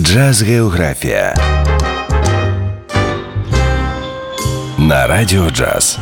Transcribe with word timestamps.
Джаз 0.00 0.42
Географія 0.42 1.34
на 4.78 5.06
Радіо 5.06 5.50
Джаз. 5.50 5.98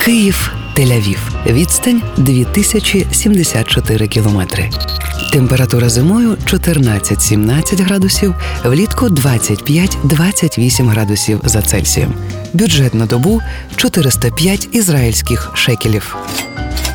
Київ 0.00 0.52
Тель-Авів. 0.76 1.18
Відстань 1.46 2.02
2074 2.16 4.08
кілометри. 4.08 4.70
Температура 5.32 5.88
зимою 5.88 6.30
14-17 6.30 7.84
градусів, 7.84 8.34
влітку 8.64 9.06
25-28 9.06 10.88
градусів 10.88 11.40
за 11.44 11.62
Цельсієм. 11.62 12.14
Бюджет 12.52 12.94
на 12.94 13.06
добу 13.06 13.40
405 13.76 14.68
ізраїльських 14.72 15.50
шекелів. 15.54 16.16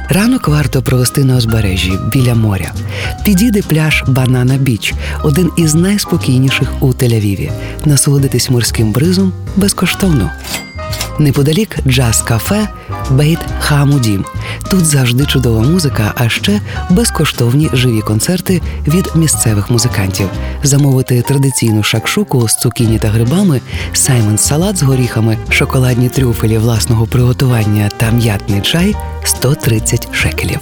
Ранок 0.10 0.48
варто 0.48 0.82
провести 0.82 1.24
на 1.24 1.38
узбережжі 1.38 1.94
біля 2.12 2.36
моря. 2.36 2.71
Підійде 3.26 3.62
пляж 3.62 4.04
Банана 4.07 4.57
Біч, 4.57 4.94
один 5.24 5.52
із 5.57 5.76
найспокійніших 5.76 6.70
у 6.80 6.88
Тель-Авіві. 6.88 7.52
Насолодитись 7.86 8.50
морським 8.50 8.92
бризом 8.92 9.34
безкоштовно. 9.56 10.32
Неподалік 11.20 11.78
джаз-кафе 11.88 12.68
Бейт 13.12 13.39
Хамудім. 13.60 14.25
Тут 14.71 14.86
завжди 14.86 15.25
чудова 15.25 15.61
музика, 15.61 16.14
а 16.16 16.29
ще 16.29 16.61
безкоштовні 16.89 17.70
живі 17.74 18.02
концерти 18.02 18.61
від 18.88 19.11
місцевих 19.15 19.70
музикантів. 19.70 20.29
Замовити 20.64 21.21
традиційну 21.21 21.84
шакшуку 21.84 22.48
з 22.48 22.56
цукіні 22.56 23.00
та 23.00 23.07
грибами, 23.07 23.62
саймон 23.93 24.38
салат 24.38 24.78
з 24.78 24.84
горіхами, 24.84 25.38
шоколадні 25.50 26.10
трюфелі 26.10 26.57
власного 26.57 27.06
приготування 27.06 27.89
та 27.98 28.12
м'ятний 28.12 28.62
чай 28.62 28.96
130 29.24 30.07
шекелів. 30.12 30.60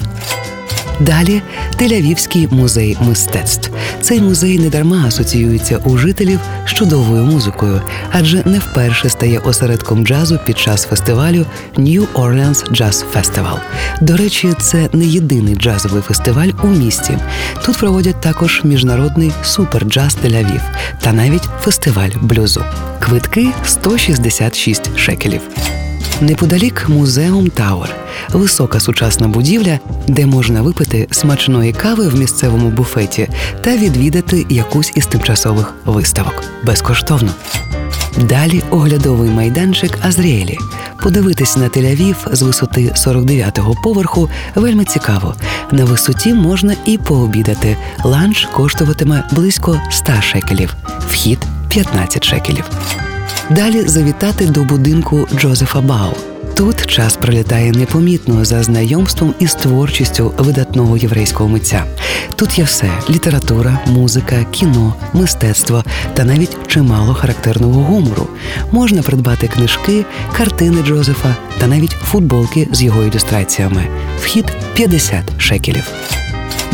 Далі 1.00 1.42
Тель-Авівський 1.82 2.54
музей 2.54 2.98
мистецтв. 3.02 3.72
Цей 4.02 4.22
музей 4.22 4.60
недарма 4.60 5.04
асоціюється 5.08 5.78
у 5.78 5.98
жителів 5.98 6.40
з 6.66 6.74
чудовою 6.74 7.24
музикою, 7.24 7.82
адже 8.12 8.44
не 8.46 8.60
вперше 8.60 9.10
стає 9.10 9.40
осередком 9.40 10.06
джазу 10.06 10.40
під 10.46 10.60
час 10.60 10.86
фестивалю 10.86 11.46
New 11.78 12.08
Orleans 12.14 12.72
Jazz 12.72 13.04
Festival. 13.16 13.58
До 14.02 14.18
речі, 14.18 14.54
це 14.62 14.90
не 14.94 15.06
єдиний 15.06 15.56
джазовий 15.56 16.02
фестиваль 16.02 16.50
у 16.64 16.68
місті. 16.68 17.18
Тут 17.66 17.78
проводять 17.78 18.22
також 18.22 18.62
міжнародний 18.64 19.32
суперджаз 19.44 20.18
Тель-Авів 20.24 20.62
та 21.02 21.14
навіть 21.14 21.50
фестиваль 21.62 22.12
блюзу. 22.22 22.64
Квитки 23.00 23.48
166 23.66 24.98
шекелів. 24.98 25.42
Неподалік 26.22 26.90
музеум 26.90 27.50
Тауер 27.50 28.05
висока 28.30 28.80
сучасна 28.80 29.28
будівля, 29.28 29.80
де 30.08 30.26
можна 30.26 30.62
випити 30.62 31.08
смачної 31.12 31.74
кави 31.74 32.08
в 32.08 32.20
місцевому 32.20 32.70
буфеті 32.70 33.28
та 33.62 33.78
відвідати 33.78 34.46
якусь 34.50 34.92
із 34.96 35.06
тимчасових 35.06 35.74
виставок 35.86 36.44
безкоштовно. 36.64 37.32
Далі 38.18 38.64
оглядовий 38.72 39.30
майданчик 39.30 39.98
Азріелі. 40.02 40.58
Подивитись 41.04 41.58
на 41.58 41.70
Тель-Авів 41.70 42.16
з 42.32 42.42
висоти 42.42 42.82
49-го 42.82 43.76
поверху 43.84 44.30
вельми 44.56 44.86
цікаво. 44.86 45.36
На 45.72 45.86
висоті 45.86 46.34
можна 46.34 46.76
і 46.86 46.98
пообідати. 46.98 47.78
Ланч 48.04 48.48
коштуватиме 48.54 49.24
близько 49.32 49.82
100 49.92 50.14
шекелів, 50.22 50.76
вхід 51.08 51.40
15 51.70 52.24
шекелів. 52.24 52.64
Далі 53.50 53.88
завітати 53.88 54.46
до 54.46 54.64
будинку 54.64 55.28
Джозефа 55.36 55.82
Бау. 55.82 56.35
Тут 56.56 56.86
час 56.88 57.18
пролітає 57.18 57.72
непомітно 57.72 58.46
за 58.46 58.64
знайомством 58.64 59.34
із 59.40 59.56
творчістю 59.56 60.34
видатного 60.38 60.98
єврейського 60.98 61.50
митця. 61.50 61.84
Тут 62.36 62.58
є 62.58 62.64
все: 62.64 62.90
література, 63.10 63.80
музика, 63.88 64.46
кіно, 64.52 64.94
мистецтво 65.14 65.84
та 66.14 66.24
навіть 66.24 66.68
чимало 66.68 67.14
характерного 67.14 67.82
гумору. 67.82 68.28
Можна 68.72 69.02
придбати 69.02 69.48
книжки, 69.48 70.06
картини 70.38 70.84
Джозефа 70.84 71.36
та 71.60 71.68
навіть 71.68 71.92
футболки 71.92 72.68
з 72.72 72.84
його 72.84 73.04
ілюстраціями. 73.04 73.88
Вхід 74.20 74.46
50 74.74 75.24
шекелів. 75.38 75.92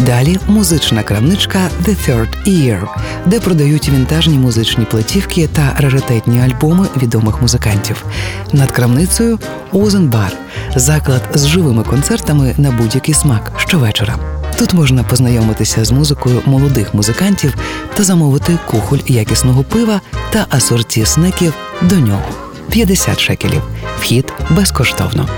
Далі 0.06 0.40
музична 0.48 1.04
крамничка 1.04 1.60
The 1.86 1.96
Third 2.10 2.48
Ear, 2.48 2.88
де 3.26 3.40
продають 3.40 3.90
вінтажні 3.90 4.38
музичні 4.38 4.86
платівки 4.86 5.48
та 5.48 5.76
раритетні 5.78 6.42
альбоми 6.42 6.88
відомих 6.98 7.42
музикантів. 7.42 8.06
Над 8.54 8.72
крамницею 8.72 9.40
Озенбар 9.72 10.34
заклад 10.76 11.22
з 11.34 11.48
живими 11.48 11.84
концертами 11.84 12.56
на 12.58 12.72
будь-який 12.72 13.14
смак 13.14 13.52
щовечора. 13.58 14.16
Тут 14.58 14.74
можна 14.74 15.04
познайомитися 15.04 15.86
з 15.86 15.92
музикою 15.92 16.42
молодих 16.46 16.94
музикантів 16.94 17.56
та 17.94 18.04
замовити 18.04 18.58
кухоль 18.68 19.00
якісного 19.08 19.64
пива 19.64 20.02
та 20.30 20.46
асорті 20.50 21.06
снеків 21.06 21.54
до 21.82 21.96
нього 21.96 22.30
50 22.70 23.20
шекелів. 23.20 23.62
Вхід 24.00 24.34
безкоштовно. 24.50 25.30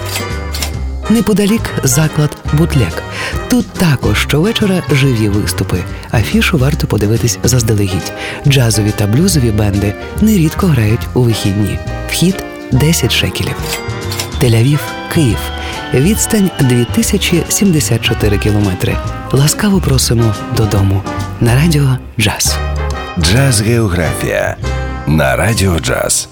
Неподалік 1.09 1.62
заклад 1.84 2.38
Бутлек. 2.53 3.03
Тут 3.50 3.68
також 3.69 4.22
щовечора 4.22 4.84
живі 4.91 5.30
виступи. 5.30 5.78
Афішу 6.12 6.58
варто 6.58 6.88
подивитись 6.88 7.40
заздалегідь. 7.44 8.14
Джазові 8.47 8.91
та 8.91 9.08
блюзові 9.08 9.52
бенди 9.52 9.94
нерідко 10.22 10.68
грають 10.68 11.08
у 11.14 11.22
вихідні. 11.22 11.80
Вхід 12.09 12.44
10 12.72 13.12
шекелів. 13.12 13.56
Тель-Авів, 14.41 14.80
Київ. 15.14 15.38
Відстань 15.94 16.50
2074 16.59 18.38
кілометри. 18.38 18.97
Ласкаво 19.31 19.80
просимо 19.80 20.35
додому. 20.58 21.02
На 21.41 21.56
радіо 21.56 21.97
Джаз. 22.20 22.58
Джаз 23.20 23.62
Географія 23.62 24.58
на 25.08 25.35
Радіо 25.35 25.80
Джаз. 25.80 26.30